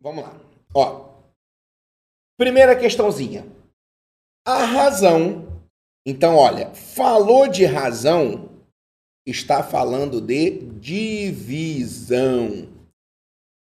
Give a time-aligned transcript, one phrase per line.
[0.00, 0.40] Vamos lá.
[0.74, 1.08] Ó.
[2.38, 3.44] Primeira questãozinha.
[4.46, 5.60] A razão.
[6.06, 8.48] Então, olha, falou de razão,
[9.26, 10.50] está falando de
[10.80, 12.68] divisão.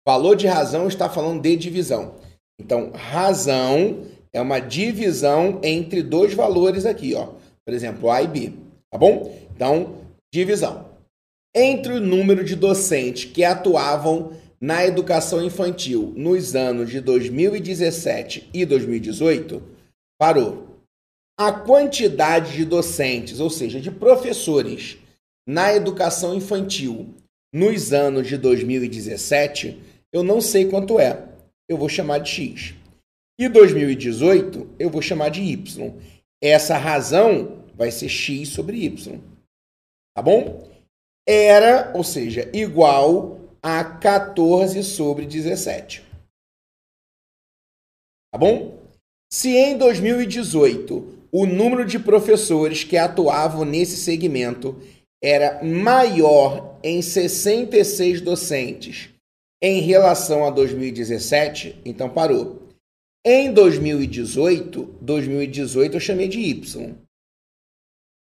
[0.05, 2.15] Falou de razão, está falando de divisão.
[2.59, 7.27] Então, razão é uma divisão entre dois valores aqui, ó.
[7.65, 8.51] Por exemplo, A e B,
[8.91, 9.33] tá bom?
[9.55, 9.95] Então,
[10.33, 10.91] divisão.
[11.55, 18.65] Entre o número de docentes que atuavam na educação infantil nos anos de 2017 e
[18.65, 19.61] 2018,
[20.17, 20.79] parou.
[21.37, 24.97] A quantidade de docentes, ou seja, de professores
[25.45, 27.13] na educação infantil
[27.53, 29.81] nos anos de 2017,
[30.13, 31.27] eu não sei quanto é.
[31.67, 32.73] Eu vou chamar de X.
[33.37, 35.93] E 2018 eu vou chamar de Y.
[36.41, 39.19] Essa razão vai ser X sobre Y.
[40.15, 40.71] Tá bom?
[41.27, 46.03] Era, ou seja, igual a 14 sobre 17.
[48.31, 48.77] Tá bom?
[49.31, 54.79] Se em 2018 o número de professores que atuavam nesse segmento
[55.23, 59.09] era maior em 66 docentes
[59.61, 62.67] em relação a 2017, então parou.
[63.25, 66.95] Em 2018, 2018 eu chamei de Y.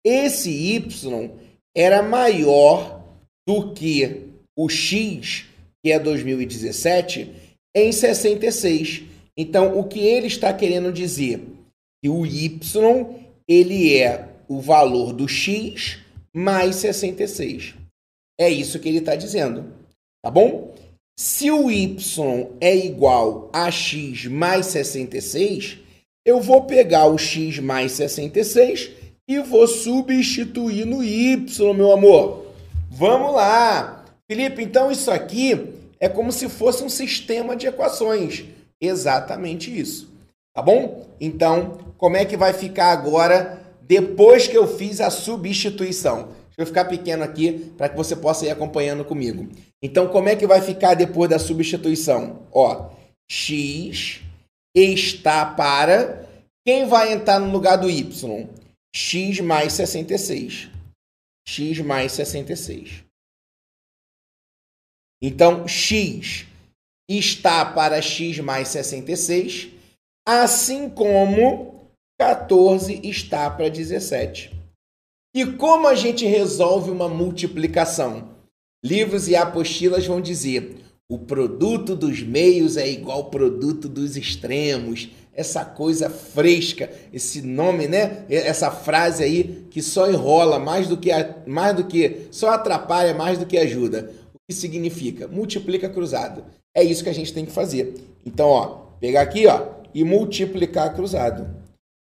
[0.05, 1.31] Esse Y
[1.77, 3.01] era maior
[3.47, 4.30] do que
[4.63, 5.47] o X,
[5.83, 7.31] que é 2017,
[7.75, 9.05] em 66.
[9.37, 11.43] Então, o que ele está querendo dizer?
[12.03, 13.07] Que o Y,
[13.49, 15.99] ele é o valor do X
[16.35, 17.75] mais 66.
[18.39, 19.73] É isso que ele está dizendo.
[20.23, 20.75] Tá bom?
[21.19, 25.79] Se o y é igual a x mais 66,
[26.25, 28.91] eu vou pegar o x mais 66
[29.29, 32.47] e vou substituir no y, meu amor.
[32.91, 34.00] Vamos lá.
[34.31, 38.45] Felipe, então isso aqui é como se fosse um sistema de equações.
[38.81, 40.09] Exatamente isso.
[40.55, 41.09] Tá bom?
[41.21, 46.29] Então, como é que vai ficar agora depois que eu fiz a substituição?
[46.47, 49.49] Deixa eu ficar pequeno aqui para que você possa ir acompanhando comigo.
[49.83, 52.47] Então, como é que vai ficar depois da substituição?
[52.53, 52.91] Ó,
[53.29, 54.21] x
[54.73, 56.25] está para.
[56.65, 58.47] Quem vai entrar no lugar do y?
[58.95, 60.71] x mais 66.
[61.49, 63.10] x mais 66.
[65.23, 66.47] Então, x
[67.09, 69.69] está para x mais 66,
[70.27, 74.53] assim como 14 está para 17.
[75.35, 78.31] E como a gente resolve uma multiplicação?
[78.85, 80.77] Livros e apostilas vão dizer:
[81.11, 85.09] o produto dos meios é igual ao produto dos extremos.
[85.33, 88.25] Essa coisa fresca, esse nome, né?
[88.29, 91.11] Essa frase aí que só enrola mais do que
[91.47, 94.13] mais do que só atrapalha mais do que ajuda.
[94.51, 95.29] Que significa?
[95.29, 96.45] Multiplica cruzado.
[96.77, 97.95] É isso que a gente tem que fazer.
[98.27, 98.67] Então, ó,
[98.99, 101.49] pegar aqui, ó, e multiplicar cruzado.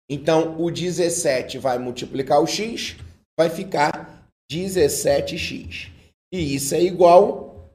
[0.08, 2.98] Então, o 17 vai multiplicar o x,
[3.36, 5.90] vai ficar 17x.
[6.32, 7.68] E isso é igual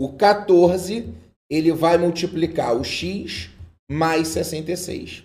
[0.00, 1.12] o 14,
[1.50, 3.50] ele vai multiplicar o x
[3.90, 5.24] mais 66.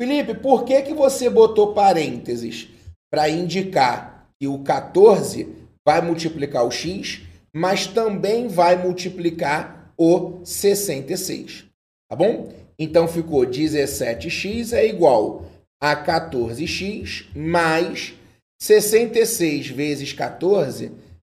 [0.00, 2.66] Felipe, por que, que você botou parênteses?
[3.12, 5.54] Para indicar que o 14
[5.86, 11.64] vai multiplicar o x, mas também vai multiplicar o 66.
[12.08, 12.52] Tá bom?
[12.78, 15.44] Então ficou 17x é igual
[15.80, 18.14] a 14x mais
[18.60, 20.92] 66 vezes 14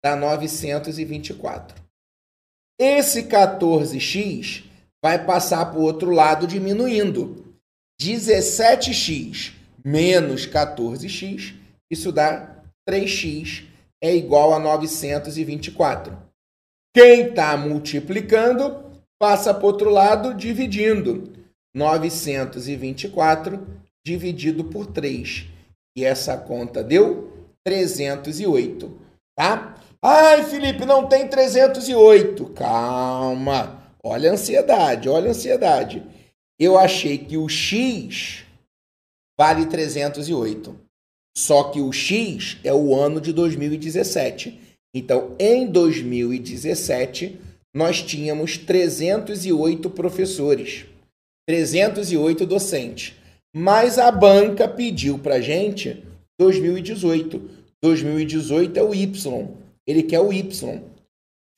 [0.04, 1.82] dá 924.
[2.78, 4.64] Esse 14x
[5.02, 7.56] vai passar para o outro lado diminuindo.
[8.00, 9.52] 17x
[9.84, 11.54] menos 14x,
[11.90, 13.64] isso dá 3x
[14.02, 16.18] é igual a 924.
[16.94, 18.84] Quem está multiplicando
[19.18, 21.32] passa para o outro lado dividindo.
[21.74, 23.66] 924
[24.04, 25.46] dividido por 3
[25.96, 27.32] e essa conta deu
[27.64, 28.98] 308,
[29.36, 29.76] tá?
[30.02, 32.46] Ai, Felipe, não tem 308.
[32.54, 33.80] Calma.
[34.02, 36.02] Olha a ansiedade, olha a ansiedade.
[36.58, 38.44] Eu achei que o X
[39.38, 40.76] vale 308.
[41.36, 44.58] Só que o X é o ano de 2017.
[44.94, 47.38] Então, em 2017,
[47.74, 50.84] nós tínhamos 308 professores,
[51.48, 53.14] 308 docentes.
[53.54, 56.02] Mas a banca pediu para gente
[56.38, 57.50] 2018.
[57.82, 59.48] 2018 é o Y.
[59.86, 60.82] Ele quer o Y.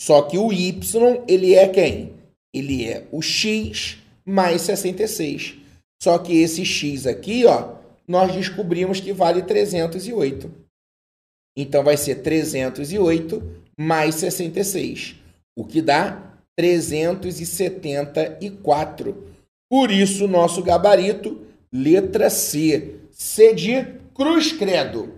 [0.01, 2.13] Só que o Y, ele é quem?
[2.53, 5.55] Ele é o X mais 66.
[6.03, 10.51] Só que esse X aqui, ó, nós descobrimos que vale 308.
[11.57, 15.15] Então vai ser 308 mais 66,
[15.57, 19.33] o que dá 374.
[19.71, 21.41] Por isso, nosso gabarito,
[21.73, 22.97] letra C.
[23.11, 23.83] C de
[24.15, 25.15] cruz credo.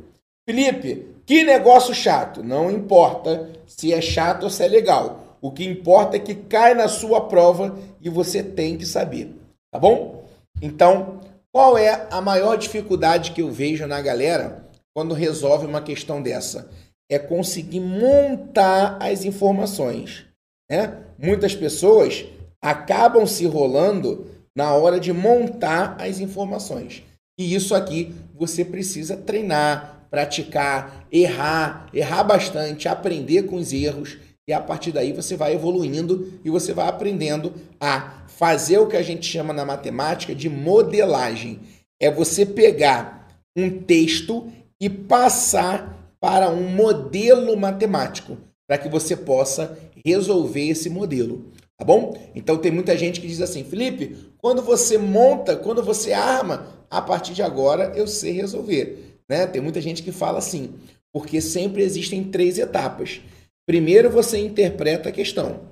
[0.49, 2.43] Felipe, que negócio chato.
[2.43, 5.37] Não importa se é chato ou se é legal.
[5.41, 9.35] O que importa é que cai na sua prova e você tem que saber.
[9.71, 10.25] Tá bom?
[10.63, 11.21] Então,
[11.57, 16.71] qual é a maior dificuldade que eu vejo na galera quando resolve uma questão dessa?
[17.11, 20.27] É conseguir montar as informações.
[20.71, 20.99] Né?
[21.19, 22.27] Muitas pessoas
[22.63, 27.03] acabam se rolando na hora de montar as informações.
[27.41, 34.53] E isso aqui você precisa treinar, praticar, errar, errar bastante, aprender com os erros e
[34.53, 39.03] a partir daí você vai evoluindo e você vai aprendendo a fazer o que a
[39.03, 41.61] gente chama na matemática de modelagem.
[42.01, 44.51] É você pegar um texto
[44.81, 48.37] e passar para um modelo matemático,
[48.69, 51.51] para que você possa resolver esse modelo.
[51.79, 52.17] Tá bom?
[52.35, 57.03] Então tem muita gente que diz assim, Felipe, quando você monta, quando você arma, a
[57.03, 59.19] partir de agora eu sei resolver.
[59.29, 59.47] Né?
[59.47, 60.75] Tem muita gente que fala assim,
[61.13, 63.21] porque sempre existem três etapas.
[63.67, 65.69] Primeiro você interpreta a questão.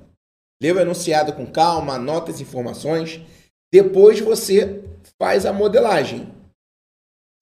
[0.60, 3.20] Lê o enunciado com calma, anota as informações.
[3.72, 4.82] Depois você
[5.18, 6.28] faz a modelagem.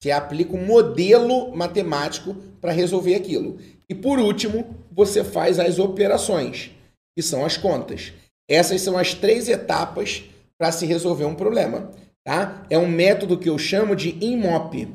[0.01, 3.57] Você aplica um modelo matemático para resolver aquilo.
[3.89, 6.71] E por último, você faz as operações,
[7.15, 8.13] que são as contas.
[8.49, 10.25] Essas são as três etapas
[10.57, 11.91] para se resolver um problema.
[12.23, 12.65] Tá?
[12.69, 14.87] É um método que eu chamo de IMOP.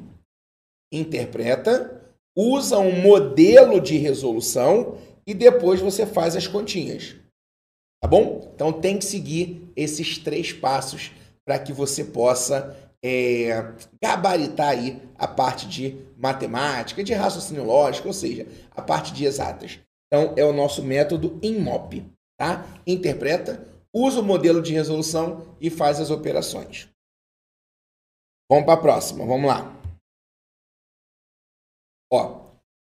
[0.92, 2.02] Interpreta,
[2.36, 4.98] usa um modelo de resolução
[5.28, 7.14] e depois você faz as continhas.
[8.02, 8.50] Tá bom?
[8.54, 11.12] Então tem que seguir esses três passos
[11.46, 18.14] para que você possa é, gabaritar aí a parte de matemática, de raciocínio lógico, ou
[18.14, 19.78] seja, a parte de exatas.
[20.06, 22.10] Então é o nosso método IMOP.
[22.40, 22.64] Tá?
[22.86, 26.88] Interpreta, usa o modelo de resolução e faz as operações.
[28.50, 29.76] Vamos para a próxima, vamos lá.
[32.10, 32.48] Ó,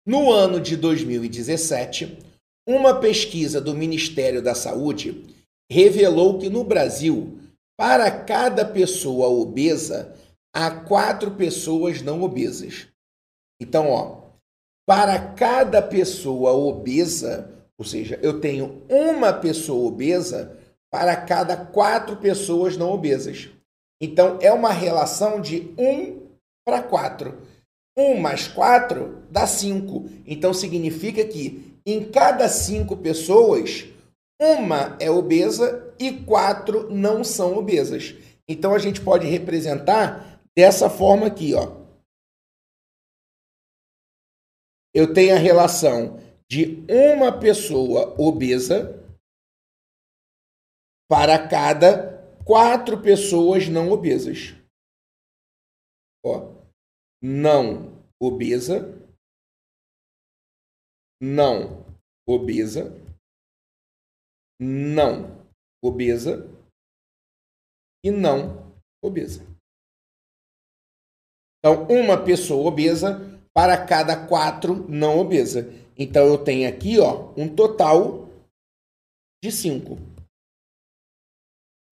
[0.06, 2.25] no ano de 2017,
[2.68, 5.24] uma pesquisa do Ministério da Saúde
[5.72, 7.40] revelou que no Brasil,
[7.78, 10.16] para cada pessoa obesa,
[10.54, 12.88] há quatro pessoas não obesas.
[13.62, 14.26] Então, ó,
[14.88, 20.58] para cada pessoa obesa, ou seja, eu tenho uma pessoa obesa
[20.92, 23.50] para cada quatro pessoas não obesas.
[24.02, 26.22] Então, é uma relação de 1
[26.66, 27.38] para 4.
[27.98, 30.06] 1 mais 4 dá 5.
[30.26, 33.86] Então, significa que em cada cinco pessoas,
[34.42, 38.16] uma é obesa e quatro não são obesas.
[38.48, 41.86] Então, a gente pode representar dessa forma aqui, ó.
[44.94, 49.04] Eu tenho a relação de uma pessoa obesa
[51.10, 52.16] para cada
[52.46, 54.56] quatro pessoas não obesas.
[56.24, 56.54] Ó,
[57.22, 59.05] não obesa,
[61.22, 61.86] não.
[62.28, 62.92] Obesa,
[64.60, 65.46] não.
[65.84, 66.50] Obesa.
[68.04, 68.66] E não
[69.06, 69.46] obesa.
[71.60, 75.68] Então, uma pessoa obesa para cada quatro não obesa.
[75.98, 78.30] Então, eu tenho aqui ó, um total
[79.44, 79.98] de cinco.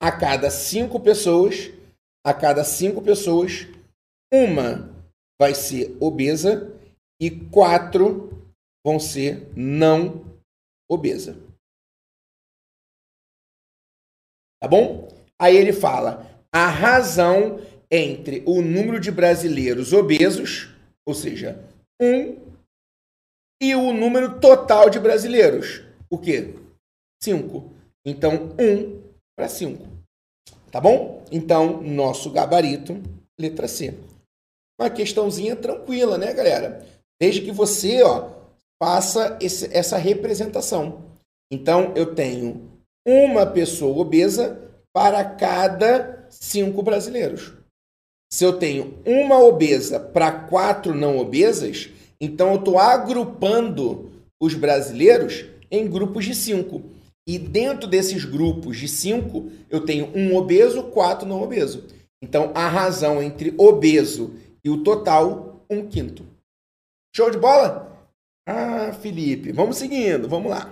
[0.02, 1.72] A cada cinco pessoas,
[2.26, 3.68] a cada cinco pessoas,
[4.32, 4.94] uma
[5.40, 6.78] vai ser obesa
[7.20, 8.30] e quatro
[8.86, 10.26] vão ser não
[10.90, 11.38] obesa.
[14.62, 15.08] Tá bom?
[15.40, 17.60] Aí ele fala a razão
[17.90, 20.70] entre o número de brasileiros obesos,
[21.06, 21.60] ou seja,
[22.02, 22.42] um,
[23.62, 25.82] e o número total de brasileiros.
[26.10, 26.56] O quê?
[27.22, 27.74] Cinco.
[28.06, 29.02] Então, um
[29.38, 29.88] para cinco.
[30.72, 31.24] Tá bom?
[31.32, 33.02] Então, nosso gabarito,
[33.40, 33.94] letra C.
[34.80, 36.86] Uma questãozinha tranquila, né, galera?
[37.22, 38.43] Desde que você, ó,
[38.84, 41.06] faça esse, essa representação.
[41.50, 42.70] Então, eu tenho
[43.08, 44.62] uma pessoa obesa
[44.94, 47.54] para cada cinco brasileiros.
[48.30, 54.12] Se eu tenho uma obesa para quatro não obesas, então eu estou agrupando
[54.42, 56.84] os brasileiros em grupos de cinco.
[57.26, 61.86] E dentro desses grupos de cinco, eu tenho um obeso, quatro não obeso.
[62.22, 66.26] Então, a razão entre obeso e o total, um quinto.
[67.16, 67.93] Show de bola?
[68.46, 70.70] Ah, Felipe, vamos seguindo, vamos lá.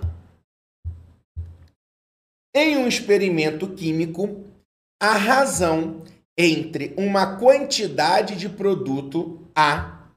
[2.54, 4.44] Em um experimento químico,
[5.00, 6.04] a razão
[6.36, 10.10] entre uma quantidade de produto A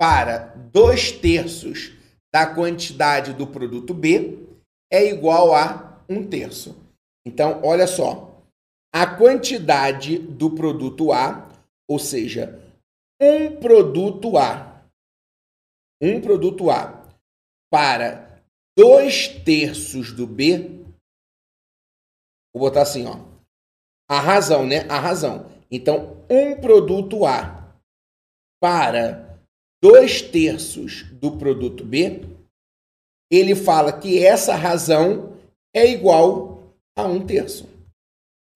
[0.00, 1.92] para dois terços
[2.34, 4.38] da quantidade do produto B
[4.90, 6.76] é igual a um terço.
[7.24, 8.42] Então, olha só.
[8.94, 11.48] A quantidade do produto A,
[11.88, 12.60] ou seja,
[13.20, 14.71] um produto A,
[16.02, 17.08] um produto A
[17.70, 18.42] para
[18.76, 20.84] dois terços do B,
[22.52, 23.20] vou botar assim, ó.
[24.10, 24.80] A razão, né?
[24.90, 25.50] A razão.
[25.70, 27.72] Então, um produto A
[28.60, 29.38] para
[29.82, 32.20] dois terços do produto B,
[33.30, 35.38] ele fala que essa razão
[35.74, 37.68] é igual a um terço.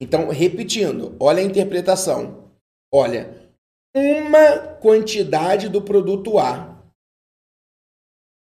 [0.00, 2.50] Então, repetindo, olha a interpretação.
[2.92, 3.50] Olha,
[3.94, 6.75] uma quantidade do produto A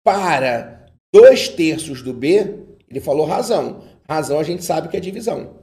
[0.04, 3.84] para dois terços do B, ele falou razão.
[4.08, 5.56] Razão a gente sabe que é divisão.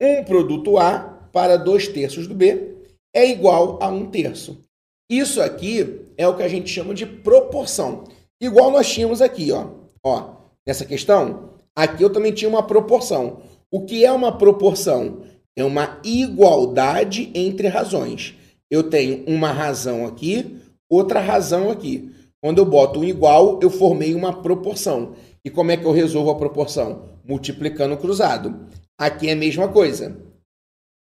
[0.00, 1.00] Um produto A
[1.32, 2.76] para dois terços do B
[3.14, 4.64] é igual a um terço.
[5.10, 8.04] Isso aqui é o que a gente chama de proporção.
[8.40, 9.70] Igual nós tínhamos aqui, ó.
[10.04, 13.42] Ó, nessa questão, aqui eu também tinha uma proporção.
[13.70, 15.22] O que é uma proporção?
[15.56, 18.34] É uma igualdade entre razões.
[18.70, 22.12] Eu tenho uma razão aqui, outra razão aqui.
[22.42, 25.16] Quando eu boto um igual, eu formei uma proporção.
[25.44, 27.18] E como é que eu resolvo a proporção?
[27.24, 28.68] Multiplicando o cruzado.
[28.98, 30.24] Aqui é a mesma coisa.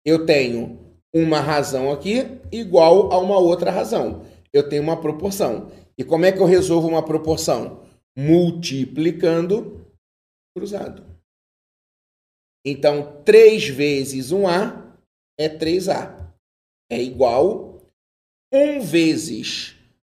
[0.05, 0.79] Eu tenho
[1.13, 4.25] uma razão aqui igual a uma outra razão.
[4.51, 5.71] Eu tenho uma proporção.
[5.97, 7.83] E como é que eu resolvo uma proporção?
[8.17, 9.85] Multiplicando
[10.55, 11.05] cruzado.
[12.65, 14.95] Então, 3 vezes 1A
[15.39, 16.33] é 3A.
[16.89, 17.81] É igual
[18.53, 19.75] 1 vezes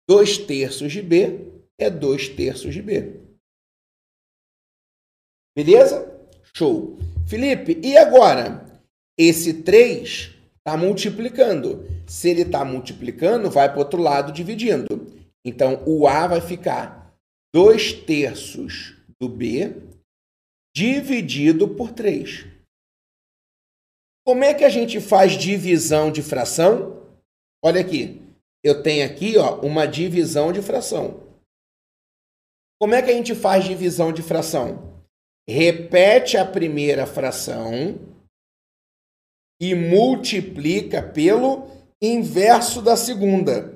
[0.08, 3.20] 2 terços de B é 2 terços de B.
[5.56, 6.12] Beleza?
[6.56, 6.98] Show.
[7.28, 8.64] Felipe, e agora?
[9.18, 11.84] Esse 3 está multiplicando.
[12.06, 14.86] Se ele está multiplicando, vai para o outro lado dividindo.
[15.44, 17.14] Então, o A vai ficar
[17.54, 19.76] 2 terços do B
[20.74, 22.46] dividido por 3.
[24.26, 27.06] Como é que a gente faz divisão de fração?
[27.62, 28.23] Olha aqui.
[28.64, 31.22] Eu tenho aqui ó, uma divisão de fração.
[32.80, 35.04] Como é que a gente faz divisão de fração?
[35.46, 37.98] Repete a primeira fração
[39.60, 41.68] e multiplica pelo
[42.02, 43.74] inverso da segunda.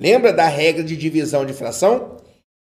[0.00, 2.16] Lembra da regra de divisão de fração?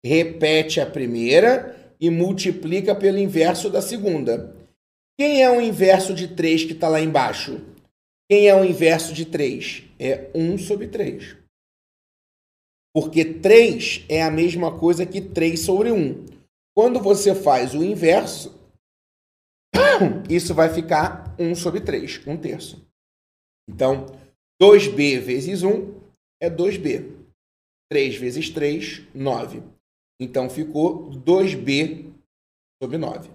[0.05, 4.55] Repete a primeira e multiplica pelo inverso da segunda.
[5.19, 7.61] Quem é o inverso de 3 que está lá embaixo?
[8.29, 9.85] Quem é o inverso de 3?
[9.99, 11.37] É 1 sobre 3.
[12.95, 16.27] Porque 3 é a mesma coisa que 3 sobre 1.
[16.75, 18.55] Quando você faz o inverso,
[20.29, 22.87] isso vai ficar 1 sobre 3, 1 terço.
[23.69, 24.07] Então,
[24.61, 25.95] 2b vezes 1
[26.43, 27.15] é 2b.
[27.91, 29.63] 3 vezes 3, 9.
[30.21, 32.13] Então ficou 2b
[32.83, 33.31] sobre 9.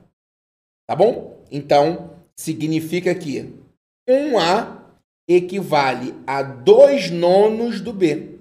[0.87, 1.45] Tá bom?
[1.51, 3.53] Então significa que
[4.09, 4.80] 1a
[5.35, 8.39] equivale a 2 nonos do b.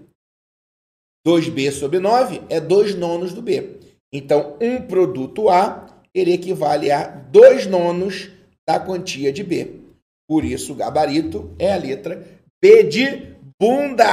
[1.26, 3.78] 2b sobre 9 é 2 nonos do b.
[4.12, 8.30] Então, um produto A ele equivale a 2 nonos
[8.68, 9.80] da quantia de B.
[10.28, 12.24] Por isso, o gabarito é a letra
[12.62, 14.06] B de bunda.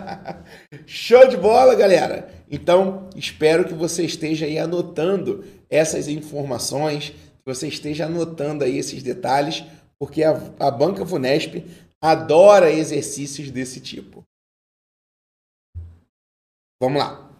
[0.86, 2.28] Show de bola, galera!
[2.50, 9.02] Então, espero que você esteja aí anotando essas informações, que você esteja anotando aí esses
[9.02, 9.64] detalhes,
[9.98, 11.64] porque a, a Banca Funesp
[12.02, 14.24] adora exercícios desse tipo.
[16.80, 17.30] Vamos lá.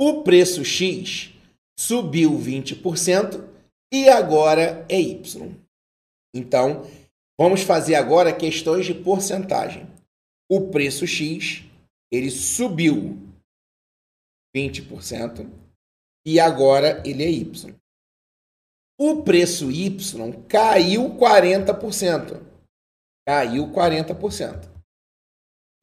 [0.00, 1.34] O preço X
[1.78, 3.48] subiu 20%
[3.92, 5.54] e agora é Y.
[6.34, 6.82] Então,
[7.38, 9.92] vamos fazer agora questões de porcentagem
[10.54, 11.64] o preço X
[12.12, 13.16] ele subiu
[14.54, 15.50] 20%
[16.26, 17.74] e agora ele é Y.
[19.04, 22.40] O preço Y caiu 40%.
[23.26, 24.70] Caiu 40%.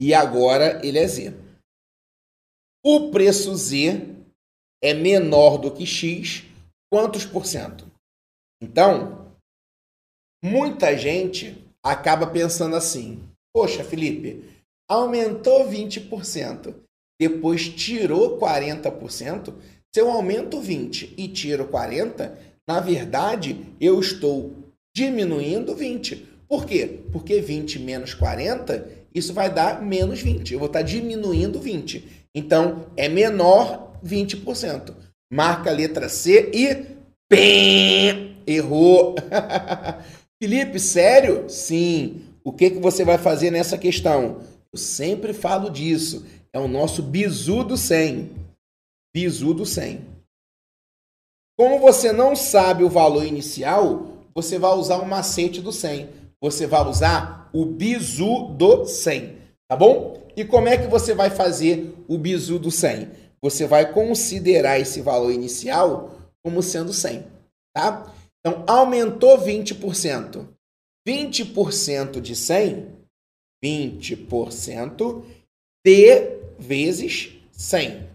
[0.00, 1.34] E agora ele é Z.
[2.82, 4.06] O preço Z
[4.82, 6.44] é menor do que X,
[6.90, 7.84] quantos por cento?
[8.58, 9.36] Então,
[10.42, 13.22] muita gente acaba pensando assim:
[13.54, 16.74] Poxa, Felipe, aumentou 20%,
[17.20, 19.54] depois tirou 40%,
[19.94, 24.52] se eu aumento 20 e tiro 40, na verdade, eu estou
[24.94, 26.24] diminuindo 20.
[26.48, 27.00] Por quê?
[27.10, 30.52] Porque 20 menos 40, isso vai dar menos 20.
[30.52, 32.28] Eu vou estar diminuindo 20.
[32.32, 34.94] Então, é menor 20%.
[35.32, 36.86] Marca a letra C e
[37.28, 39.16] pem, errou.
[40.40, 41.50] Felipe, sério?
[41.50, 42.22] Sim.
[42.44, 44.42] O que, que você vai fazer nessa questão?
[44.72, 46.24] Eu sempre falo disso.
[46.52, 48.30] É o nosso bizu do 100.
[49.12, 50.09] Bizu do 100.
[51.60, 56.08] Como você não sabe o valor inicial, você vai usar o macete do 100.
[56.40, 59.36] Você vai usar o bizu do 100,
[59.68, 60.26] tá bom?
[60.34, 63.10] E como é que você vai fazer o bizu do 100?
[63.42, 67.26] Você vai considerar esse valor inicial como sendo 100,
[67.74, 68.10] tá?
[68.38, 70.48] Então, aumentou 20%.
[71.06, 72.88] 20% de 100,
[73.62, 75.22] 20%
[75.84, 78.08] de vezes 100.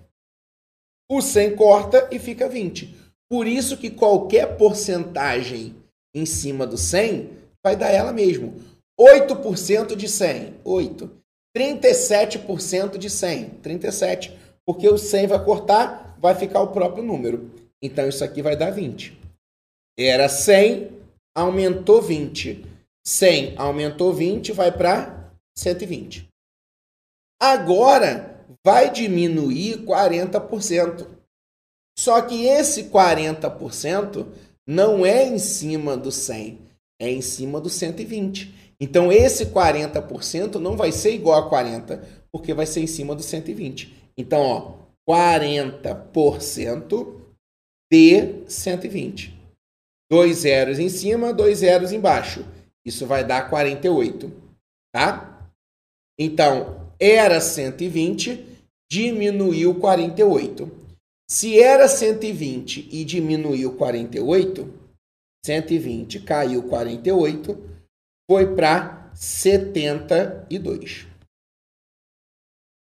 [1.11, 3.04] O 100 corta e fica 20.
[3.29, 5.75] Por isso que qualquer porcentagem
[6.13, 7.29] em cima do 100
[7.63, 8.55] vai dar ela mesmo.
[8.99, 11.11] 8% de 100, 8.
[11.55, 14.37] 37% de 100, 37.
[14.65, 17.51] Porque o 100 vai cortar, vai ficar o próprio número.
[17.81, 19.17] Então isso aqui vai dar 20.
[19.97, 20.91] Era 100,
[21.35, 22.65] aumentou 20.
[23.05, 26.27] 100 aumentou 20, vai para 120.
[27.39, 31.14] Agora vai diminuir 40%.
[31.97, 34.27] Só que esse 40%
[34.67, 36.59] não é em cima do 100,
[36.99, 38.53] é em cima do 120.
[38.79, 43.23] Então esse 40% não vai ser igual a 40, porque vai ser em cima do
[43.23, 43.93] 120.
[44.17, 44.73] Então, ó,
[45.09, 47.21] 40%
[47.91, 49.33] de 120.
[50.11, 52.45] Dois zeros em cima, dois zeros embaixo.
[52.85, 54.31] Isso vai dar 48,
[54.93, 55.49] tá?
[56.19, 58.45] Então, era 120,
[58.89, 60.84] diminuiu 48.
[61.27, 64.71] Se era 120 e diminuiu 48,
[65.43, 67.57] 120 caiu 48,
[68.29, 71.07] foi para 72.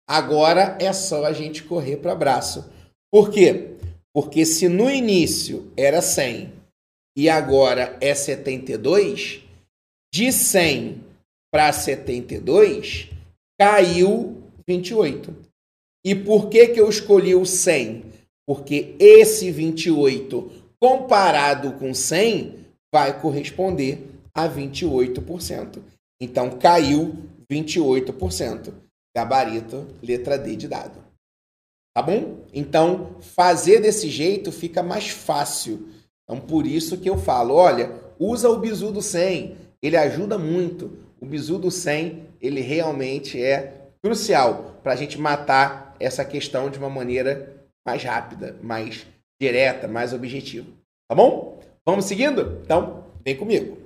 [0.09, 2.65] Agora é só a gente correr para braço.
[3.13, 3.77] Por quê?
[4.13, 6.53] Porque se no início era 100
[7.17, 9.43] e agora é 72,
[10.13, 11.05] de 100
[11.53, 13.11] para 72
[13.59, 15.37] caiu 28.
[16.05, 18.20] E por que, que eu escolhi o 100?
[18.51, 20.51] Porque esse 28
[20.83, 24.05] comparado com 100 vai corresponder
[24.35, 25.79] a 28%.
[26.21, 27.15] Então caiu
[27.49, 28.73] 28%.
[29.17, 30.99] Gabarito, letra D de dado.
[31.95, 32.41] Tá bom?
[32.53, 35.89] Então, fazer desse jeito fica mais fácil.
[36.25, 40.99] Então, por isso que eu falo, olha, usa o bizu do 100, ele ajuda muito.
[41.21, 46.81] O bizu do 100, ele realmente é crucial para a gente matar essa questão de
[46.81, 49.07] uma maneira mais rápida, mais
[49.41, 50.71] direta, mais objetiva.
[51.09, 51.63] Tá bom?
[51.87, 52.61] Vamos seguindo?
[52.63, 53.79] Então, vem comigo.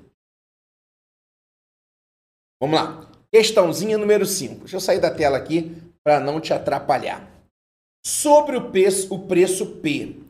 [2.61, 3.11] Vamos lá.
[3.33, 4.61] Questãozinha número 5.
[4.61, 5.71] Deixa eu sair da tela aqui
[6.05, 7.29] para não te atrapalhar.
[8.05, 10.21] Sobre o preço, o preço P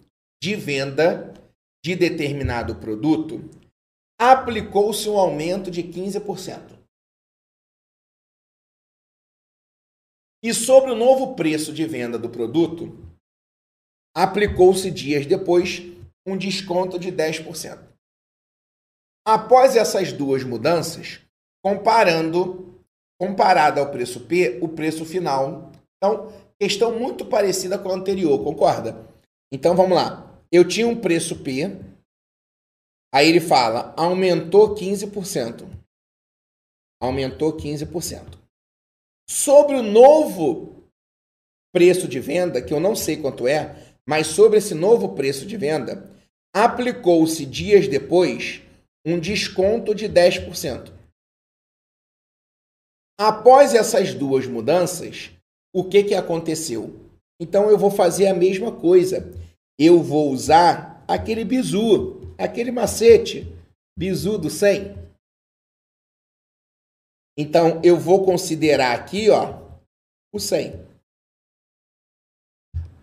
[0.42, 1.35] de venda
[1.85, 3.40] de determinado produto,
[4.18, 6.79] aplicou-se um aumento de 15%.
[10.42, 13.13] E sobre o novo preço de venda do produto,
[14.14, 15.83] aplicou-se dias depois
[16.27, 17.79] um desconto de 10%.
[19.27, 21.20] Após essas duas mudanças,
[21.62, 22.64] comparando
[23.18, 25.70] comparado ao preço P, o preço final.
[25.96, 29.09] Então, questão muito parecida com a anterior, concorda?
[29.53, 30.40] Então vamos lá.
[30.53, 31.81] Eu tinha um preço P,
[33.12, 35.64] aí ele fala, aumentou 15%.
[37.00, 38.38] Aumentou 15%.
[39.29, 40.85] Sobre o novo
[41.72, 45.57] preço de venda, que eu não sei quanto é, mas sobre esse novo preço de
[45.57, 46.11] venda,
[46.55, 48.62] aplicou-se dias depois
[49.05, 50.93] um desconto de 10%.
[53.19, 55.31] Após essas duas mudanças,
[55.75, 57.01] o que, que aconteceu?
[57.40, 59.33] Então eu vou fazer a mesma coisa.
[59.79, 63.47] Eu vou usar aquele bizu, aquele macete,
[63.97, 64.95] bizu do 100.
[67.37, 69.61] Então eu vou considerar aqui, ó,
[70.33, 70.93] o 100.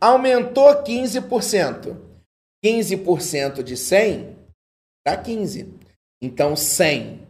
[0.01, 1.95] Aumentou 15%.
[2.65, 4.35] 15% de 100
[5.05, 5.73] dá 15.
[6.21, 7.27] Então 100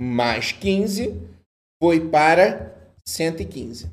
[0.00, 1.14] mais 15
[1.82, 2.74] foi para
[3.06, 3.90] 115.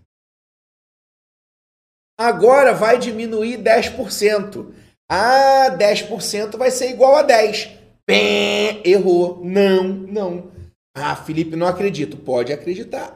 [2.17, 4.73] Agora vai diminuir 10%.
[5.09, 7.71] Ah, 10% vai ser igual a 10.
[8.05, 9.43] Pé, errou.
[9.43, 10.51] Não, não.
[10.95, 12.17] Ah, Felipe, não acredito.
[12.17, 13.15] Pode acreditar.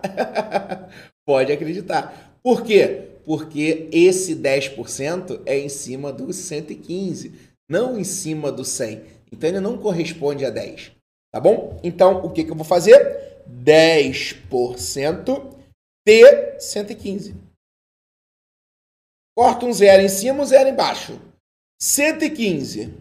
[1.26, 2.40] Pode acreditar.
[2.42, 3.07] Por quê?
[3.28, 7.34] Porque esse 10% é em cima dos 115,
[7.70, 9.04] não em cima do 100.
[9.30, 10.94] Então ele não corresponde a 10.
[11.34, 11.78] Tá bom?
[11.84, 13.44] Então, o que, que eu vou fazer?
[13.50, 15.58] 10%
[16.08, 17.36] de 115.
[19.38, 21.20] Corta um zero em cima, um zero embaixo.
[21.82, 22.94] 115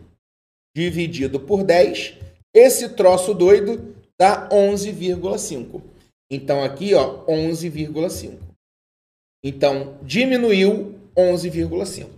[0.77, 2.15] dividido por 10,
[2.53, 5.81] esse troço doido dá 11,5.
[6.29, 8.45] Então aqui, ó, 11,5.
[9.44, 12.11] Então diminuiu 11,5.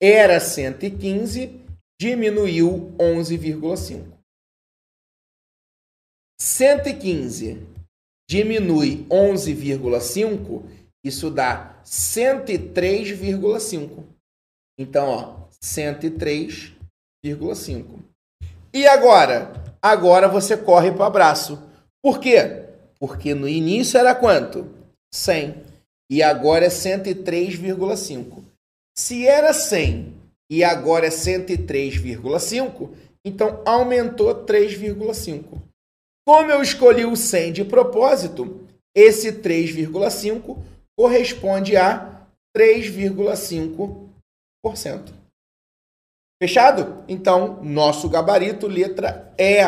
[0.00, 1.64] Era 115,
[2.00, 4.18] diminuiu 11,5.
[6.40, 7.66] 115
[8.28, 10.62] diminui 11,5,
[11.02, 14.04] isso dá 103,5.
[14.78, 18.02] Então, ó, 103,5.
[18.72, 19.52] E agora?
[19.80, 21.60] Agora você corre para o abraço.
[22.02, 22.66] Por quê?
[23.00, 24.72] Porque no início era quanto?
[25.12, 25.64] 100.
[26.10, 28.44] E agora é 103,5.
[28.96, 30.14] Se era 100
[30.50, 32.90] e agora é 103,5,
[33.24, 35.60] então aumentou 3,5.
[36.26, 40.58] Como eu escolhi o 100 de propósito, esse 3,5
[40.98, 45.12] corresponde a 3,5%.
[46.42, 47.04] Fechado?
[47.08, 49.60] Então, nosso gabarito, letra E,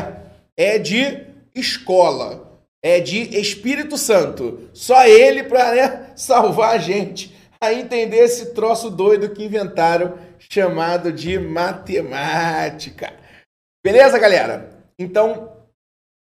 [0.57, 2.50] é de escola,
[2.83, 4.71] é de Espírito Santo.
[4.73, 11.13] Só ele para né, salvar a gente a entender esse troço doido que inventaram chamado
[11.13, 13.13] de matemática.
[13.85, 14.71] Beleza, galera?
[14.99, 15.53] Então,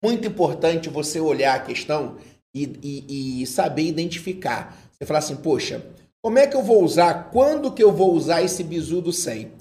[0.03, 2.17] muito importante você olhar a questão
[2.55, 4.77] e, e, e saber identificar.
[4.91, 5.86] Você falar assim, poxa,
[6.23, 7.29] como é que eu vou usar?
[7.31, 9.51] Quando que eu vou usar esse bizu do 100?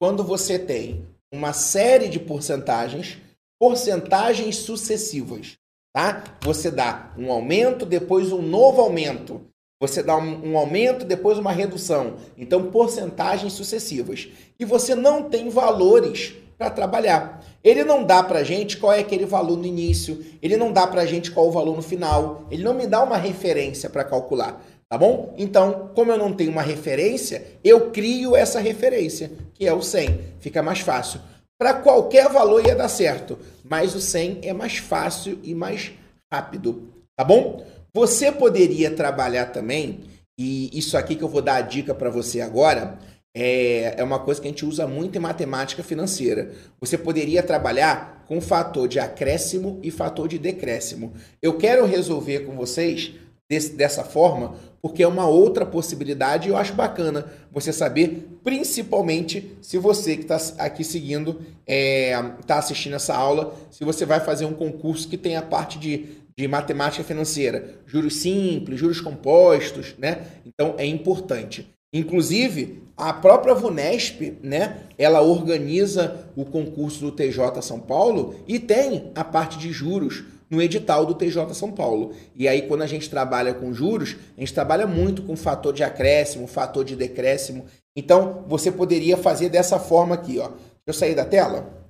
[0.00, 3.18] Quando você tem uma série de porcentagens,
[3.58, 5.56] porcentagens sucessivas,
[5.94, 6.24] tá?
[6.42, 9.40] Você dá um aumento, depois um novo aumento.
[9.80, 12.16] Você dá um, um aumento, depois uma redução.
[12.36, 14.28] Então, porcentagens sucessivas.
[14.58, 17.44] E você não tem valores para trabalhar.
[17.62, 21.06] Ele não dá para gente qual é aquele valor no início, ele não dá para
[21.06, 24.62] gente qual é o valor no final, ele não me dá uma referência para calcular,
[24.88, 25.34] tá bom?
[25.36, 30.20] Então, como eu não tenho uma referência, eu crio essa referência, que é o 100.
[30.40, 31.20] Fica mais fácil.
[31.64, 35.92] Para qualquer valor ia dar certo, mas o 100 é mais fácil e mais
[36.30, 37.64] rápido, tá bom?
[37.94, 40.00] Você poderia trabalhar também,
[40.38, 42.98] e isso aqui que eu vou dar a dica para você agora,
[43.34, 46.52] é, é uma coisa que a gente usa muito em matemática financeira.
[46.78, 51.14] Você poderia trabalhar com fator de acréscimo e fator de decréscimo.
[51.40, 53.14] Eu quero resolver com vocês
[53.48, 59.56] desse, dessa forma, porque é uma outra possibilidade e eu acho bacana você saber, principalmente
[59.60, 64.20] se você que está aqui seguindo, está é, tá assistindo essa aula, se você vai
[64.20, 69.94] fazer um concurso que tem a parte de, de matemática financeira, juros simples, juros compostos,
[69.98, 70.26] né?
[70.44, 71.74] Então é importante.
[71.94, 79.12] Inclusive, a própria Vunesp, né, ela organiza o concurso do TJ São Paulo e tem
[79.14, 82.14] a parte de juros no edital do TJ São Paulo.
[82.34, 85.82] E aí, quando a gente trabalha com juros, a gente trabalha muito com fator de
[85.82, 87.66] acréscimo, fator de decréscimo.
[87.96, 90.52] Então, você poderia fazer dessa forma aqui, ó.
[90.86, 91.84] Eu sair da tela.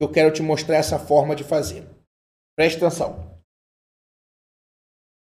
[0.00, 1.86] Eu quero te mostrar essa forma de fazer.
[2.56, 3.38] Preste atenção.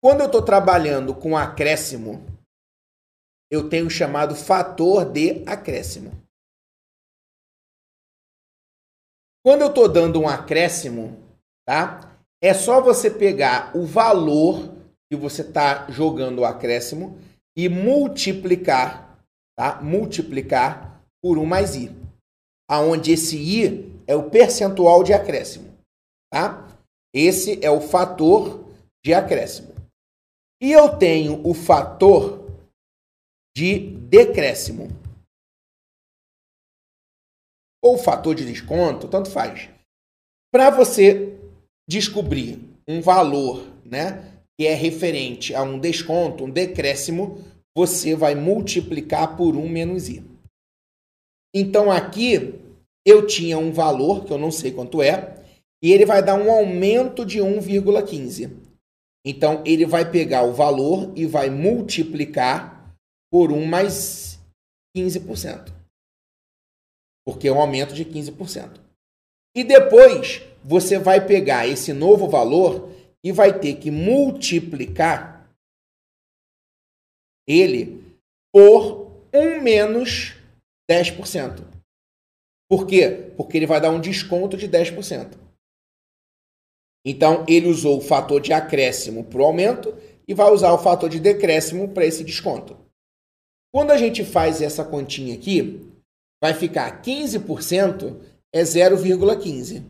[0.03, 2.25] Quando eu estou trabalhando com acréscimo,
[3.49, 6.11] eu tenho chamado fator de acréscimo.
[9.43, 11.17] Quando eu estou dando um acréscimo,
[11.65, 12.16] tá?
[12.41, 14.73] É só você pegar o valor
[15.09, 17.17] que você está jogando o acréscimo
[17.57, 19.19] e multiplicar,
[19.57, 19.81] tá?
[19.81, 21.89] Multiplicar por 1 mais i.
[22.69, 25.73] Aonde esse i é o percentual de acréscimo,
[26.31, 26.67] tá?
[27.13, 28.63] Esse é o fator
[29.03, 29.73] de acréscimo.
[30.61, 32.45] E eu tenho o fator
[33.55, 34.89] de decréscimo.
[37.83, 39.69] Ou fator de desconto, tanto faz.
[40.51, 41.36] Para você
[41.87, 47.43] descobrir um valor né, que é referente a um desconto, um decréscimo,
[47.75, 50.23] você vai multiplicar por 1 menos i.
[51.55, 52.59] Então aqui
[53.05, 55.43] eu tinha um valor, que eu não sei quanto é,
[55.81, 58.51] e ele vai dar um aumento de 1,15.
[59.25, 62.95] Então ele vai pegar o valor e vai multiplicar
[63.31, 64.39] por 1 mais
[64.95, 65.71] 15%.
[67.25, 68.86] Porque é um aumento de 15%.
[69.57, 72.91] E depois você vai pegar esse novo valor
[73.23, 75.51] e vai ter que multiplicar
[77.47, 78.05] ele
[78.53, 80.35] por 1 menos
[80.87, 81.65] 10%.
[82.69, 83.33] Por quê?
[83.35, 85.35] Porque ele vai dar um desconto de 10%.
[87.03, 91.09] Então, ele usou o fator de acréscimo para o aumento e vai usar o fator
[91.09, 92.77] de decréscimo para esse desconto.
[93.73, 95.81] Quando a gente faz essa continha aqui,
[96.39, 99.83] vai ficar 15% é 0,15.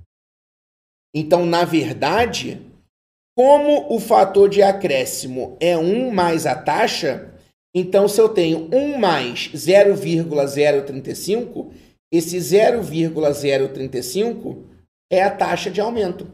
[1.16, 2.62] Então, na verdade,
[3.38, 7.34] como o fator de acréscimo é 1 mais a taxa,
[7.74, 11.72] então se eu tenho 1 mais 0,035,
[12.12, 14.66] esse 0,035
[15.12, 16.28] é a taxa de aumento.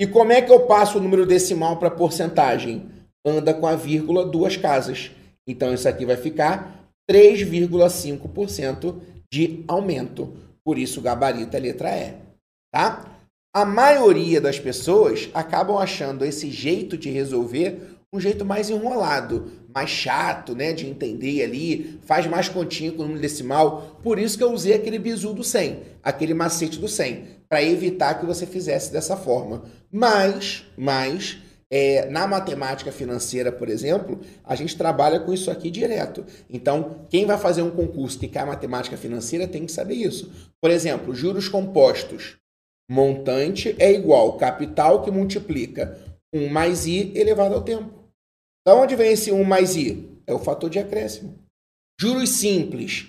[0.00, 2.88] E como é que eu passo o número decimal para porcentagem?
[3.26, 5.10] Anda com a vírgula duas casas.
[5.46, 10.34] Então isso aqui vai ficar 3,5% de aumento.
[10.64, 12.14] Por isso o gabarito é letra E,
[12.70, 13.04] tá?
[13.52, 19.88] A maioria das pessoas acabam achando esse jeito de resolver um jeito mais enrolado, mais
[19.88, 23.98] chato, né, de entender ali, faz mais continha com o número decimal.
[24.02, 28.14] Por isso que eu usei aquele bizu do 100, aquele macete do 100, para evitar
[28.14, 29.62] que você fizesse dessa forma.
[29.92, 31.38] Mas, mas
[31.70, 36.24] é, na matemática financeira, por exemplo, a gente trabalha com isso aqui direto.
[36.48, 40.32] Então, quem vai fazer um concurso que quer matemática financeira tem que saber isso.
[40.60, 42.38] Por exemplo, juros compostos.
[42.90, 45.96] Montante é igual capital que multiplica
[46.34, 48.10] 1 mais i elevado ao tempo.
[48.66, 50.20] Da onde vem esse 1 mais i?
[50.26, 51.38] É o fator de acréscimo.
[52.00, 53.06] Juros simples.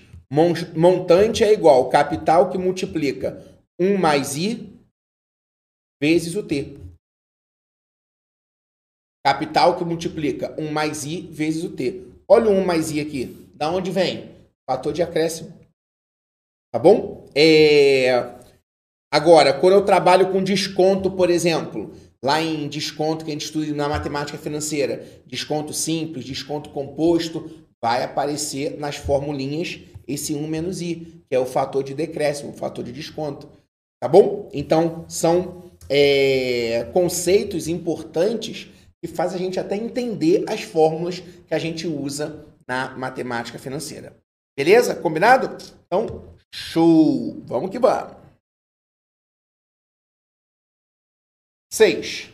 [0.76, 3.44] Montante é igual capital que multiplica
[3.80, 4.72] 1 mais i
[6.00, 6.78] vezes o t.
[9.26, 12.06] Capital que multiplica 1 mais i vezes o t.
[12.28, 13.50] Olha o 1 mais i aqui.
[13.56, 14.30] Da onde vem?
[14.70, 15.60] Fator de acréscimo.
[16.72, 17.28] Tá bom?
[17.36, 18.41] É...
[19.12, 21.92] Agora, quando eu trabalho com desconto, por exemplo,
[22.24, 28.04] lá em desconto que a gente estuda na matemática financeira, desconto simples, desconto composto, vai
[28.04, 32.86] aparecer nas formulinhas esse 1 menos i, que é o fator de decréscimo, o fator
[32.86, 33.50] de desconto.
[34.00, 34.50] Tá bom?
[34.54, 38.70] Então, são é, conceitos importantes
[39.04, 44.16] que fazem a gente até entender as fórmulas que a gente usa na matemática financeira.
[44.58, 44.96] Beleza?
[44.96, 45.58] Combinado?
[45.86, 47.42] Então, show!
[47.46, 48.21] Vamos que vamos!
[51.74, 52.30] 6.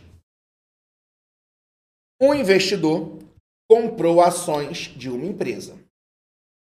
[2.19, 3.19] Um investidor
[3.69, 5.77] comprou ações de uma empresa.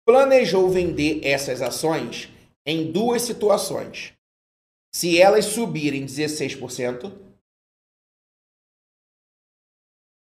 [0.07, 2.29] Planejou vender essas ações
[2.67, 4.13] em duas situações.
[4.95, 7.27] Se elas subirem 16%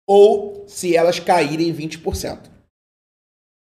[0.07, 2.51] ou se elas caírem 20%.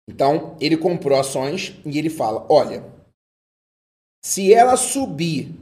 [0.10, 2.84] Então, ele comprou ações e ele fala: olha,
[4.24, 5.54] se ela subir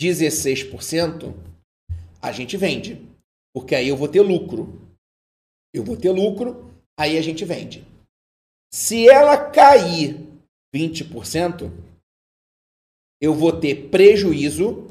[0.00, 1.34] 16%,
[2.20, 3.06] a gente vende.
[3.54, 4.88] Porque aí eu vou ter lucro.
[5.72, 7.86] Eu vou ter lucro, aí a gente vende.
[8.72, 10.28] Se ela cair
[10.74, 11.70] 20%,
[13.20, 14.86] eu vou ter prejuízo.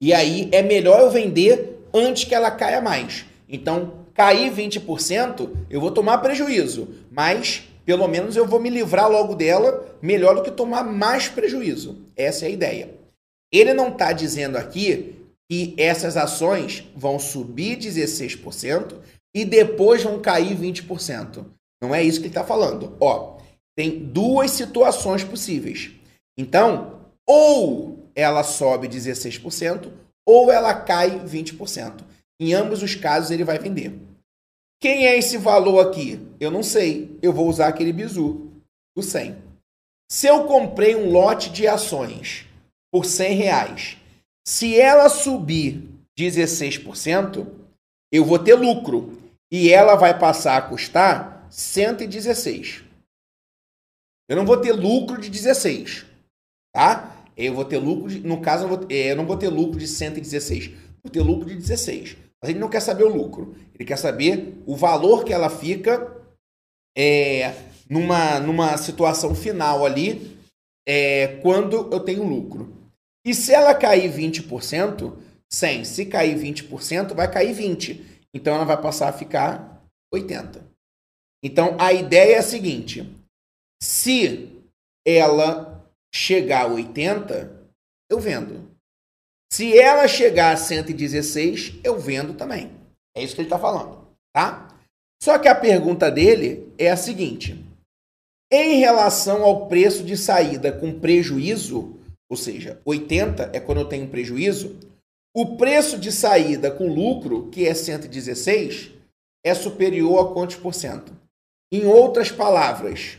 [0.00, 3.24] E aí é melhor eu vender antes que ela caia mais.
[3.48, 9.34] Então, cair 20%, eu vou tomar prejuízo, mas pelo menos eu vou me livrar logo
[9.34, 12.04] dela, melhor do que tomar mais prejuízo.
[12.16, 12.95] Essa é a ideia.
[13.56, 15.14] Ele não está dizendo aqui
[15.50, 19.00] que essas ações vão subir 16%
[19.34, 21.46] e depois vão cair 20%.
[21.80, 22.96] Não é isso que ele está falando.
[23.00, 23.38] Ó,
[23.74, 25.90] tem duas situações possíveis.
[26.38, 29.90] Então, ou ela sobe 16%
[30.26, 32.04] ou ela cai 20%.
[32.38, 33.98] Em ambos os casos, ele vai vender.
[34.82, 36.20] Quem é esse valor aqui?
[36.38, 37.16] Eu não sei.
[37.22, 38.50] Eu vou usar aquele bizu
[38.94, 39.36] do 100.
[40.10, 42.45] Se eu comprei um lote de ações
[42.96, 43.98] por 100 reais,
[44.48, 45.86] se ela subir
[46.18, 47.46] 16%,
[48.10, 49.20] eu vou ter lucro
[49.52, 52.84] e ela vai passar a custar 116.
[54.26, 56.06] Eu não vou ter lucro de 16,
[56.74, 57.22] tá?
[57.36, 59.78] Eu vou ter lucro de, no caso eu, vou, é, eu não vou ter lucro
[59.78, 60.70] de 116,
[61.02, 62.16] vou ter lucro de 16.
[62.42, 66.16] Mas ele não quer saber o lucro, ele quer saber o valor que ela fica
[66.96, 67.54] é,
[67.90, 70.34] numa, numa situação final ali
[70.88, 72.75] é, quando eu tenho lucro.
[73.26, 75.18] E se ela cair 20%,
[75.50, 75.84] 100.
[75.84, 78.22] Se cair 20%, vai cair 20.
[78.32, 79.84] Então ela vai passar a ficar
[80.14, 80.64] 80.
[81.42, 83.04] Então a ideia é a seguinte:
[83.82, 84.62] se
[85.04, 85.84] ela
[86.14, 87.68] chegar a 80,
[88.08, 88.70] eu vendo.
[89.52, 92.70] Se ela chegar a 116, eu vendo também.
[93.16, 94.68] É isso que ele está falando, tá?
[95.22, 97.64] Só que a pergunta dele é a seguinte:
[98.52, 101.95] em relação ao preço de saída com prejuízo,
[102.28, 104.78] ou seja, 80 é quando eu tenho prejuízo,
[105.34, 108.92] o preço de saída com lucro, que é 116,
[109.44, 111.12] é superior a quantos por cento?
[111.70, 113.18] Em outras palavras,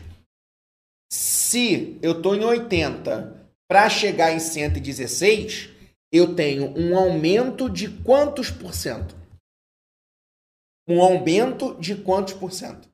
[1.10, 5.70] se eu estou em 80 para chegar em 116,
[6.12, 9.16] eu tenho um aumento de quantos por cento?
[10.88, 12.88] Um aumento de quantos por cento?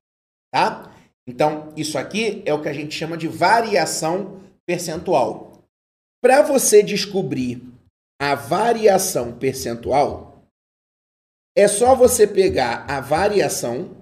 [0.53, 0.93] Tá?
[1.27, 5.54] Então, isso aqui é o que a gente chama de variação percentual.
[6.25, 7.61] Para você descobrir
[8.19, 10.43] a variação percentual,
[11.55, 13.95] é só você pegar a variação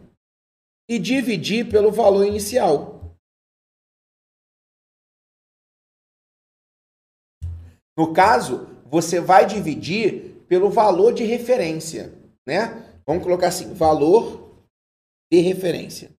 [0.89, 3.13] e dividir pelo valor inicial.
[7.99, 12.13] No caso, você vai dividir pelo valor de referência,
[12.47, 13.03] né?
[13.05, 14.65] Vamos colocar assim, valor
[15.29, 16.17] de referência.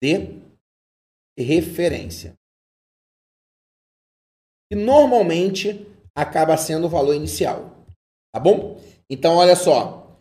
[0.00, 0.40] De
[1.36, 2.38] referência.
[4.70, 7.84] E normalmente acaba sendo o valor inicial.
[8.32, 8.80] Tá bom?
[9.08, 10.18] Então, olha só.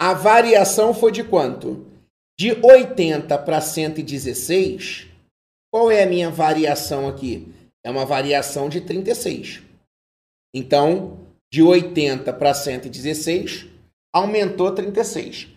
[0.00, 1.86] A variação foi de quanto?
[2.38, 5.08] De 80 para 116.
[5.72, 7.52] Qual é a minha variação aqui?
[7.84, 9.62] é uma variação de 36.
[10.54, 13.66] Então, de 80 para 116,
[14.14, 15.48] aumentou 36.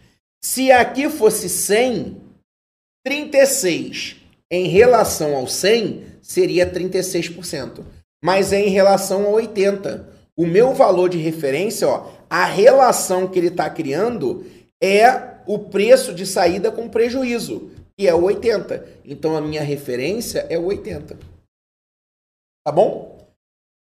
[0.43, 2.21] Se aqui fosse 100,
[3.05, 4.17] 36
[4.51, 7.83] em relação ao 100 seria 36%.
[8.23, 10.07] Mas é em relação a 80.
[10.37, 14.45] O meu valor de referência, ó, a relação que ele está criando
[14.81, 19.01] é o preço de saída com prejuízo, que é o 80.
[19.03, 21.19] Então a minha referência é o 80.
[22.65, 23.27] Tá bom?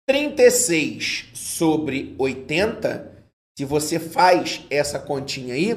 [0.08, 3.12] 36 sobre 80,
[3.56, 5.76] se você faz essa continha aí,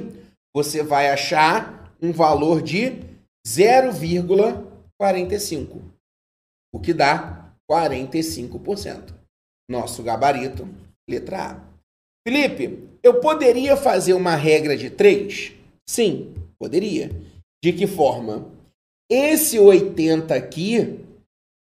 [0.56, 3.02] você vai achar um valor de
[3.46, 5.82] 0,45,
[6.74, 9.14] o que dá 45%.
[9.70, 10.68] Nosso gabarito,
[11.10, 11.68] letra A.
[12.28, 15.54] Felipe, eu poderia fazer uma regra de 3?
[15.88, 17.10] Sim, poderia.
[17.64, 18.52] De que forma?
[19.10, 21.00] Esse 80 aqui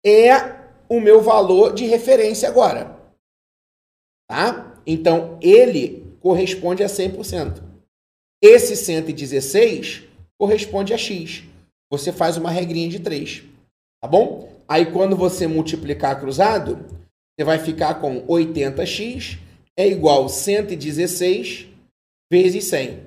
[0.05, 0.57] é
[0.89, 2.97] o meu valor de referência agora.
[4.29, 4.81] Tá?
[4.87, 7.63] Então, ele corresponde a 100%.
[8.43, 10.05] Esse 116
[10.39, 11.45] corresponde a x.
[11.91, 13.45] Você faz uma regrinha de 3.
[14.03, 14.56] Tá bom?
[14.69, 16.87] Aí, quando você multiplicar cruzado,
[17.37, 19.39] você vai ficar com 80x
[19.79, 21.67] é igual a 116
[22.33, 23.05] vezes 100.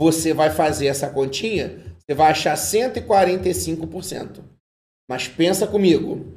[0.00, 4.42] Você vai fazer essa continha, você vai achar 145%.
[5.08, 6.32] Mas pensa comigo.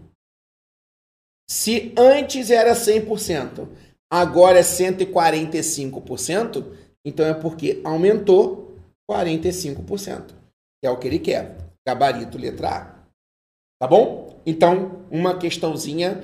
[1.50, 3.70] Se antes era 100%,
[4.12, 8.78] agora é 145%, então é porque aumentou
[9.10, 10.34] 45%.
[10.84, 11.56] É o que ele quer.
[11.88, 12.93] Gabarito letra A.
[13.84, 14.42] Tá bom?
[14.46, 16.24] Então, uma questãozinha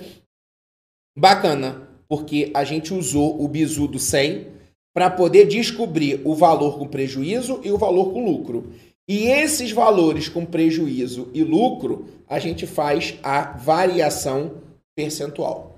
[1.13, 4.47] bacana, porque a gente usou o bizu do 100
[4.95, 8.71] para poder descobrir o valor com prejuízo e o valor com lucro.
[9.09, 14.63] E esses valores com prejuízo e lucro, a gente faz a variação
[14.95, 15.77] percentual.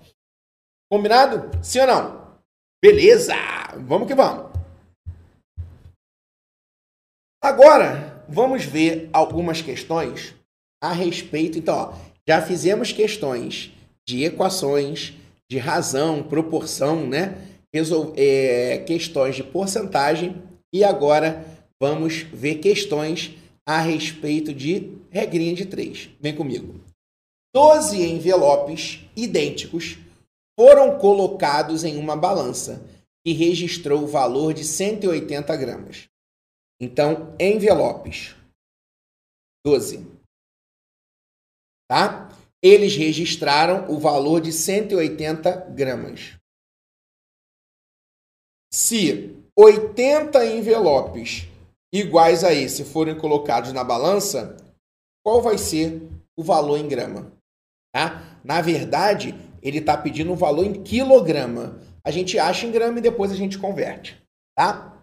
[0.88, 1.50] Combinado?
[1.64, 2.28] Sim ou não?
[2.80, 3.34] Beleza!
[3.88, 4.52] Vamos que vamos.
[7.44, 10.40] Agora, vamos ver algumas questões
[10.82, 11.58] a respeito.
[11.58, 11.94] Então, ó,
[12.28, 13.72] já fizemos questões
[14.08, 15.14] de equações,
[15.50, 17.38] de razão, proporção, né?
[17.74, 20.42] Resol é, questões de porcentagem
[20.74, 21.46] e agora
[21.82, 26.10] vamos ver questões a respeito de regrinha de três.
[26.20, 26.82] Vem comigo.
[27.54, 29.98] Doze envelopes idênticos
[30.60, 32.82] foram colocados em uma balança
[33.26, 36.08] que registrou o valor de 180 gramas.
[36.80, 38.36] Então, envelopes.
[39.66, 40.21] 12.
[41.92, 42.30] Tá?
[42.64, 46.38] Eles registraram o valor de 180 gramas.
[48.74, 51.50] Se 80 envelopes
[51.94, 54.56] iguais a esse forem colocados na balança,
[55.22, 56.02] qual vai ser
[56.34, 57.30] o valor em grama?
[57.94, 58.40] Tá?
[58.42, 61.78] Na verdade, ele está pedindo um valor em quilograma.
[62.06, 64.18] A gente acha em grama e depois a gente converte.
[64.58, 64.98] Tá?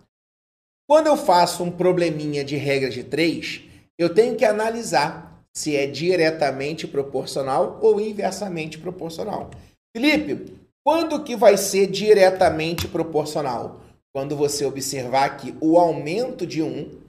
[0.89, 3.61] Quando eu faço um probleminha de regra de 3,
[3.99, 9.51] eu tenho que analisar se é diretamente proporcional ou inversamente proporcional.
[9.97, 13.81] Felipe, quando que vai ser diretamente proporcional?
[14.19, 17.01] quando você observar que o aumento de um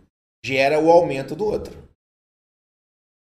[0.45, 1.75] gera o aumento do outro.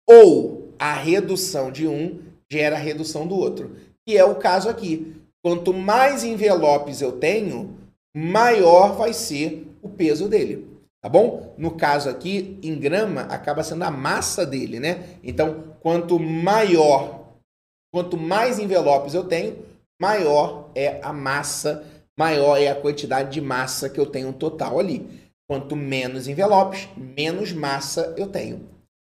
[0.08, 3.76] Ou a redução de um gera a redução do outro.
[4.06, 5.16] Que é o caso aqui.
[5.44, 7.76] Quanto mais envelopes eu tenho,
[8.14, 10.71] maior vai ser o peso dele.
[11.02, 11.54] Tá bom?
[11.58, 15.18] No caso aqui, em grama, acaba sendo a massa dele, né?
[15.22, 17.22] Então, quanto maior
[17.92, 19.66] Quanto mais envelopes eu tenho,
[20.00, 21.84] maior é a massa,
[22.18, 25.30] maior é a quantidade de massa que eu tenho total ali.
[25.46, 28.66] Quanto menos envelopes, menos massa eu tenho.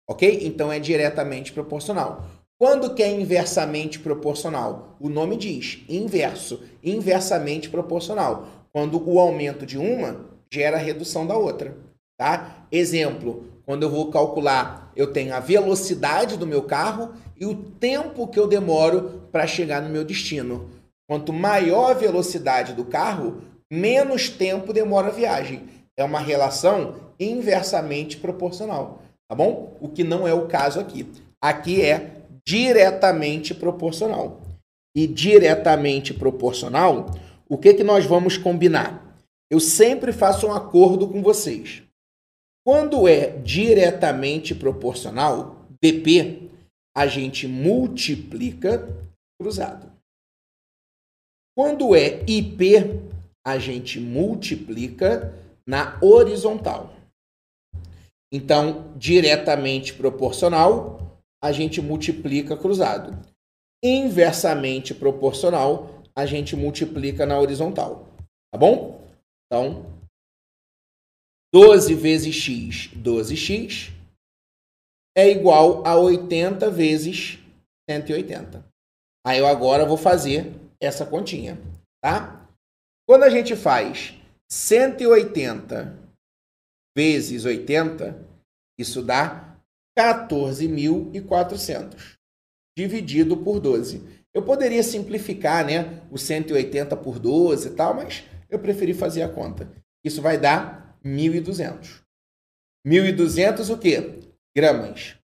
[0.09, 0.41] Ok?
[0.41, 2.25] Então é diretamente proporcional.
[2.59, 4.97] Quando que é inversamente proporcional?
[4.99, 8.47] O nome diz inverso, inversamente proporcional.
[8.73, 11.75] Quando o aumento de uma gera a redução da outra.
[12.17, 12.65] Tá?
[12.71, 18.27] Exemplo, quando eu vou calcular, eu tenho a velocidade do meu carro e o tempo
[18.27, 20.69] que eu demoro para chegar no meu destino.
[21.07, 23.41] Quanto maior a velocidade do carro,
[23.71, 25.63] menos tempo demora a viagem.
[25.97, 29.77] É uma relação inversamente proporcional, tá bom?
[29.79, 31.07] O que não é o caso aqui.
[31.41, 34.41] Aqui é diretamente proporcional.
[34.95, 37.11] E diretamente proporcional,
[37.49, 39.04] o que, que nós vamos combinar?
[39.49, 41.83] Eu sempre faço um acordo com vocês.
[42.65, 46.49] Quando é diretamente proporcional, DP,
[46.95, 48.87] a gente multiplica
[49.39, 49.91] cruzado.
[51.55, 52.75] Quando é IP,
[53.45, 55.33] a gente multiplica
[55.67, 56.93] na horizontal.
[58.31, 63.15] Então, diretamente proporcional, a gente multiplica cruzado.
[63.83, 68.07] Inversamente proporcional, a gente multiplica na horizontal.
[68.51, 69.04] Tá bom?
[69.45, 69.95] Então,
[71.53, 73.93] 12 vezes x, 12x,
[75.15, 77.39] é igual a 80 vezes
[77.89, 78.65] 180.
[79.25, 81.57] Aí eu agora vou fazer essa continha,
[82.03, 82.45] tá?
[83.07, 84.13] Quando a gente faz
[84.51, 85.97] 180
[86.95, 88.27] vezes 80,
[88.79, 89.57] isso dá
[89.97, 92.17] 14.400,
[92.77, 94.25] dividido por 12.
[94.33, 99.29] Eu poderia simplificar, né, o 180 por 12 e tal, mas eu preferi fazer a
[99.29, 99.71] conta.
[100.03, 102.01] Isso vai dar 1.200.
[102.85, 104.19] 1.200 o quê?
[104.55, 105.17] Gramas,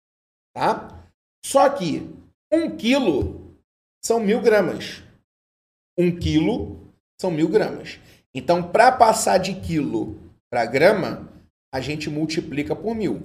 [0.54, 1.10] tá?
[1.44, 2.02] Só que
[2.52, 3.56] um quilo
[4.02, 5.02] são mil gramas.
[5.98, 7.98] Um quilo são mil gramas.
[8.34, 10.16] Então, para passar de quilo
[10.50, 11.28] para grama,
[11.74, 13.20] a gente multiplica por mil.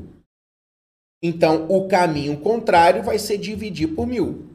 [1.22, 4.50] Então, o caminho contrário vai ser dividir por mil.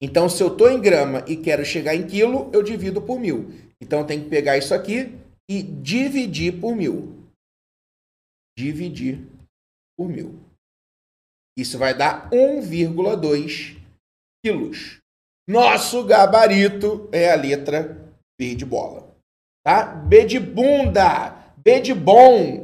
[0.00, 3.67] Então, se eu estou em grama e quero chegar em quilo, eu divido por mil.
[3.82, 5.18] Então, eu tenho que pegar isso aqui
[5.48, 7.28] e dividir por mil.
[8.56, 9.24] Dividir
[9.96, 10.38] por mil.
[11.56, 13.76] Isso vai dar 1,2
[14.44, 14.98] quilos.
[15.48, 17.96] Nosso gabarito é a letra
[18.38, 19.08] B de bola.
[19.64, 19.84] Tá?
[19.84, 21.52] B de bunda.
[21.56, 22.62] B de bom.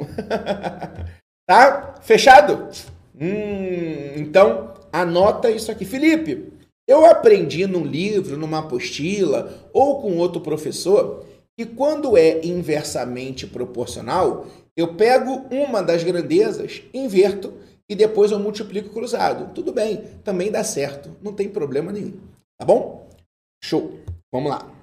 [1.48, 2.00] tá?
[2.02, 2.70] Fechado?
[3.14, 5.84] Hum, então, anota isso aqui.
[5.84, 6.52] Felipe,
[6.86, 11.24] eu aprendi num livro, numa apostila ou com outro professor
[11.56, 17.54] que quando é inversamente proporcional, eu pego uma das grandezas, inverto
[17.88, 19.54] e depois eu multiplico cruzado.
[19.54, 22.18] Tudo bem, também dá certo, não tem problema nenhum.
[22.58, 23.08] Tá bom?
[23.62, 24.00] Show.
[24.32, 24.74] Vamos lá.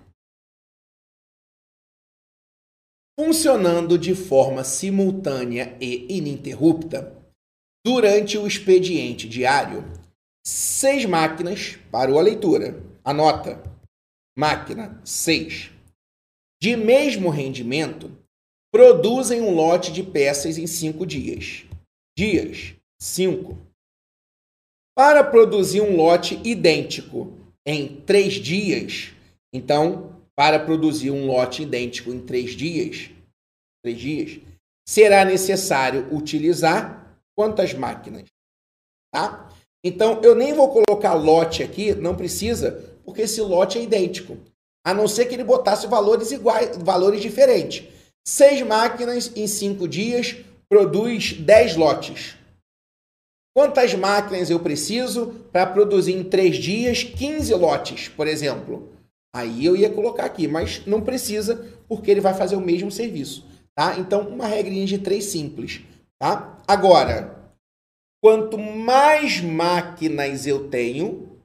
[3.20, 7.16] Funcionando de forma simultânea e ininterrupta,
[7.86, 9.84] durante o expediente diário,
[10.46, 12.82] seis máquinas parou a leitura.
[13.04, 13.62] Anota.
[14.38, 15.72] Máquina 6.
[16.62, 18.12] De mesmo rendimento,
[18.72, 21.66] produzem um lote de peças em cinco dias.
[22.18, 23.58] Dias 5.
[24.96, 29.12] Para produzir um lote idêntico em três dias,
[29.54, 33.10] então, para produzir um lote idêntico em três dias,
[33.84, 34.40] três dias,
[34.88, 38.26] será necessário utilizar quantas máquinas?
[39.14, 39.50] Tá?
[39.84, 44.38] Então, eu nem vou colocar lote aqui, não precisa, porque esse lote é idêntico.
[44.86, 47.88] A não ser que ele botasse valores iguais, valores diferentes.
[48.26, 50.38] Seis máquinas em cinco dias
[50.70, 52.36] produz dez lotes.
[53.54, 58.90] Quantas máquinas eu preciso para produzir em três dias 15 lotes, por exemplo?
[59.36, 63.46] Aí eu ia colocar aqui, mas não precisa, porque ele vai fazer o mesmo serviço.
[63.76, 63.98] Tá?
[63.98, 65.82] Então, uma regrinha de três simples.
[66.18, 66.58] Tá?
[66.66, 67.41] Agora,
[68.22, 71.38] quanto mais máquinas eu tenho,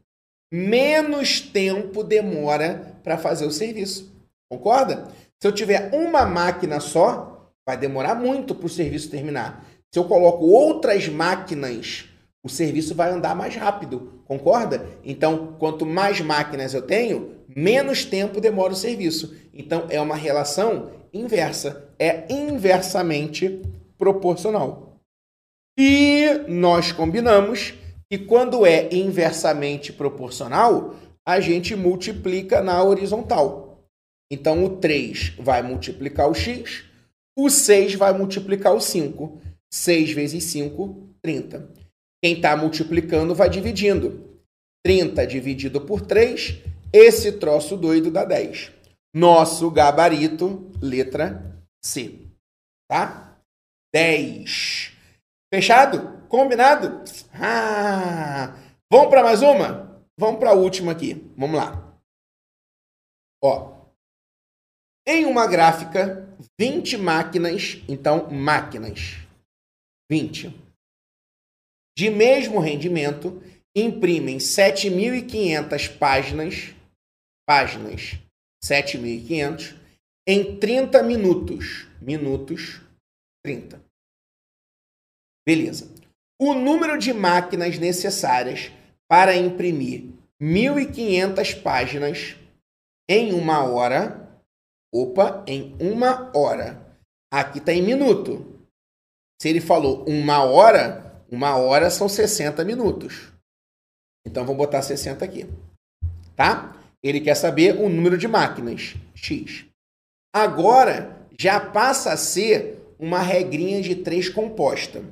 [0.52, 4.14] menos tempo demora para fazer o serviço.
[4.50, 5.08] Concorda?
[5.40, 9.66] Se eu tiver uma máquina só, vai demorar muito para o serviço terminar.
[9.92, 12.04] Se eu coloco outras máquinas,
[12.44, 14.86] o serviço vai andar mais rápido, concorda?
[15.04, 19.34] Então, quanto mais máquinas eu tenho, menos tempo demora o serviço.
[19.52, 23.62] Então, é uma relação inversa, é inversamente
[23.98, 24.85] proporcional.
[25.78, 27.74] E nós combinamos
[28.10, 30.96] que quando é inversamente proporcional,
[31.26, 33.84] a gente multiplica na horizontal.
[34.30, 36.84] Então, o 3 vai multiplicar o x,
[37.36, 39.40] o 6 vai multiplicar o 5.
[39.72, 41.70] 6 vezes 5, 30.
[42.22, 44.40] Quem está multiplicando vai dividindo.
[44.84, 46.62] 30 dividido por 3,
[46.92, 48.72] esse troço doido dá 10.
[49.14, 52.20] Nosso gabarito, letra C.
[52.88, 53.38] Tá?
[53.92, 54.95] 10.
[55.52, 56.26] Fechado?
[56.28, 57.04] Combinado?
[57.32, 58.54] Ah!
[58.90, 60.02] Vamos para mais uma?
[60.18, 61.14] Vamos para a última aqui.
[61.36, 61.98] Vamos lá.
[63.42, 63.76] Ó.
[65.06, 66.28] Em uma gráfica,
[66.58, 69.18] 20 máquinas, então máquinas,
[70.10, 70.52] 20,
[71.96, 73.40] de mesmo rendimento,
[73.74, 76.74] imprimem 7.500 páginas,
[77.48, 78.18] páginas,
[78.64, 79.76] 7.500,
[80.26, 81.86] em 30 minutos.
[82.02, 82.80] Minutos,
[83.44, 83.85] 30.
[85.46, 85.88] Beleza.
[86.40, 88.72] O número de máquinas necessárias
[89.08, 90.10] para imprimir
[90.42, 92.36] 1.500 páginas
[93.08, 94.26] em uma hora
[94.98, 96.80] Opa, em uma hora.
[97.30, 98.62] Aqui está em minuto.
[99.40, 103.30] Se ele falou uma hora, uma hora são 60 minutos.
[104.26, 105.46] Então vamos botar 60 aqui.
[106.34, 106.74] Tá?
[107.02, 109.66] Ele quer saber o número de máquinas, X.
[110.34, 115.04] Agora já passa a ser uma regrinha de 3 composta.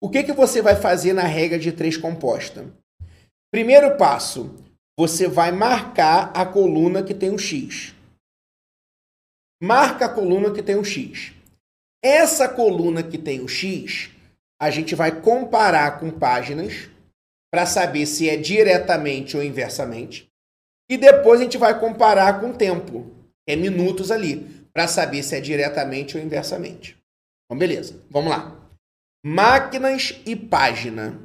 [0.00, 2.66] O que, que você vai fazer na regra de 3 composta?
[3.50, 4.54] Primeiro passo,
[4.98, 7.94] você vai marcar a coluna que tem o X
[9.60, 11.32] marca a coluna que tem o X.
[12.02, 14.10] Essa coluna que tem o X,
[14.60, 16.88] a gente vai comparar com páginas
[17.52, 20.28] para saber se é diretamente ou inversamente.
[20.88, 23.10] E depois a gente vai comparar com tempo,
[23.46, 26.96] é minutos ali, para saber se é diretamente ou inversamente.
[27.44, 28.67] Então, beleza, vamos lá.
[29.24, 31.20] Máquinas e página.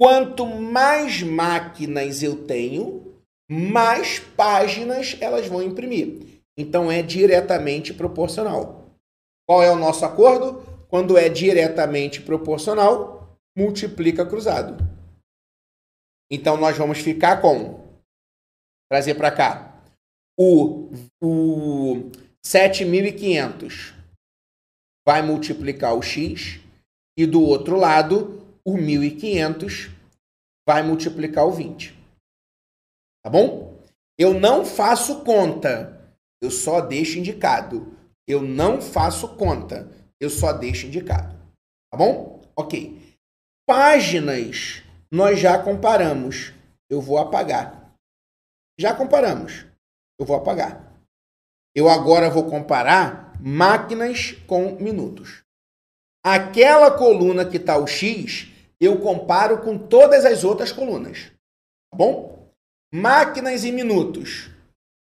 [0.00, 3.20] Quanto mais máquinas eu tenho,
[3.50, 6.42] mais páginas elas vão imprimir.
[6.56, 8.90] Então é diretamente proporcional.
[9.48, 10.62] Qual é o nosso acordo?
[10.88, 14.76] Quando é diretamente proporcional, multiplica cruzado.
[16.30, 17.84] Então nós vamos ficar com
[18.90, 19.82] trazer para cá
[20.38, 20.90] o,
[21.22, 22.10] o
[22.44, 23.94] 7500
[25.06, 26.60] vai multiplicar o x
[27.16, 29.90] e do outro lado o 1500
[30.66, 31.94] vai multiplicar o 20.
[33.24, 33.80] Tá bom?
[34.18, 35.96] Eu não faço conta
[36.40, 37.96] eu só deixo indicado.
[38.26, 39.90] Eu não faço conta.
[40.20, 41.34] Eu só deixo indicado.
[41.90, 42.42] Tá bom?
[42.54, 43.16] Ok.
[43.66, 46.52] Páginas nós já comparamos.
[46.90, 47.92] Eu vou apagar.
[48.78, 49.66] Já comparamos.
[50.18, 51.00] Eu vou apagar.
[51.74, 55.42] Eu agora vou comparar máquinas com minutos.
[56.26, 58.48] Aquela coluna que está o X,
[58.80, 61.30] eu comparo com todas as outras colunas.
[61.88, 62.50] Tá bom?
[62.92, 64.50] Máquinas e minutos.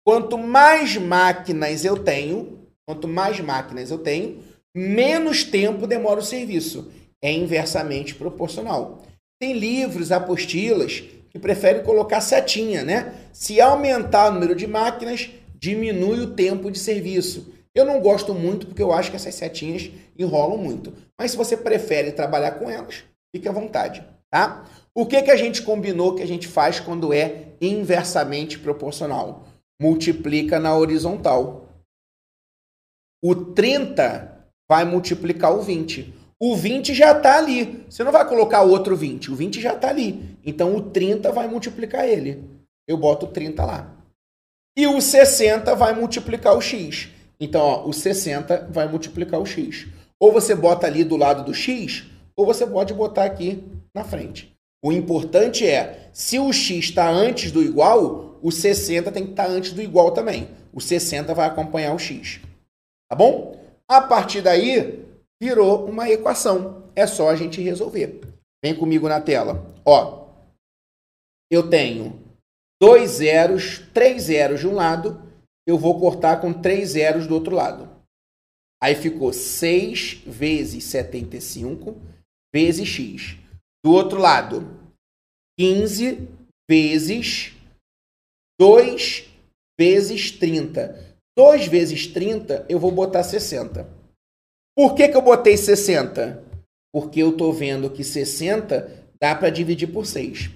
[0.06, 4.44] Quanto mais máquinas eu tenho, quanto mais máquinas eu tenho,
[4.76, 6.92] menos tempo demora o serviço.
[7.20, 9.02] É inversamente proporcional.
[9.42, 13.16] Tem livros, apostilas que preferem colocar setinha, né?
[13.34, 17.57] Se aumentar o número de máquinas, diminui o tempo de serviço.
[17.78, 20.94] Eu não gosto muito porque eu acho que essas setinhas enrolam muito.
[21.20, 23.04] Mas se você prefere trabalhar com elas,
[23.36, 24.66] fique à vontade, tá?
[24.96, 29.46] O que, que a gente combinou que a gente faz quando é inversamente proporcional?
[29.80, 31.68] multiplica na horizontal.
[33.24, 36.14] O 30 vai multiplicar o 20.
[36.40, 37.86] O 20 já está ali.
[37.90, 39.32] Você não vai colocar outro 20.
[39.32, 40.38] O 20 já está ali.
[40.46, 42.44] Então o 30 vai multiplicar ele.
[42.88, 43.94] Eu boto o 30 lá.
[44.78, 47.10] E o 60 vai multiplicar o x.
[47.40, 49.88] Então, ó, o 60 vai multiplicar o x.
[50.20, 53.64] Ou você bota ali do lado do x, ou você pode botar aqui
[53.94, 54.56] na frente.
[54.84, 59.48] O importante é, se o x está antes do igual, o 60 tem que estar
[59.48, 60.50] antes do igual também.
[60.74, 62.40] O 60 vai acompanhar o x.
[63.10, 63.60] Tá bom?
[63.88, 65.06] A partir daí,
[65.42, 66.84] virou uma equação.
[66.96, 68.22] É só a gente resolver.
[68.64, 69.66] Vem comigo na tela.
[69.86, 70.28] Ó,
[71.50, 72.20] eu tenho
[72.82, 75.22] dois zeros, três zeros de um lado,
[75.68, 77.90] eu vou cortar com três zeros do outro lado.
[78.82, 81.96] Aí ficou 6 vezes 75
[82.54, 83.38] vezes x.
[83.84, 84.80] Do outro lado,
[85.60, 86.30] 15
[86.70, 87.54] vezes
[88.60, 89.30] 2
[89.78, 91.06] vezes 30.
[91.38, 93.88] 2 vezes 30, eu vou botar 60.
[94.76, 96.44] Por que, que eu botei 60?
[96.94, 100.50] Porque eu estou vendo que 60 dá para dividir por 6.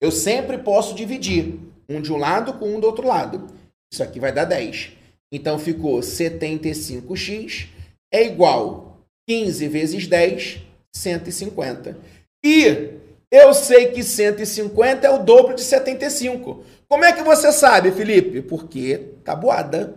[0.00, 3.46] Eu sempre posso dividir um de um lado com um do outro lado.
[3.94, 4.90] Isso aqui vai dar 10.
[5.30, 7.68] Então ficou 75x
[8.12, 10.58] é igual 15 vezes 10,
[10.92, 11.96] 150.
[12.44, 12.90] E
[13.30, 16.64] eu sei que 150 é o dobro de 75.
[16.88, 18.42] Como é que você sabe, Felipe?
[18.42, 19.94] Porque tabuada.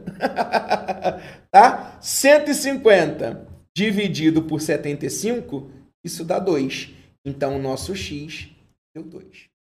[1.50, 1.98] tá?
[2.00, 5.72] 150 dividido por 75,
[6.06, 6.94] isso dá 2.
[7.26, 8.48] Então, o nosso x
[8.96, 9.57] deu 2.